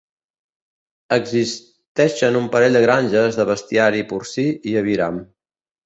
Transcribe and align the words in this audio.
Existeixen 1.17 2.41
un 2.41 2.49
parell 2.57 2.79
de 2.81 2.83
granges 2.87 3.41
de 3.43 3.49
bestiari 3.53 4.05
porcí 4.15 4.51
i 4.73 4.79
aviram. 4.87 5.27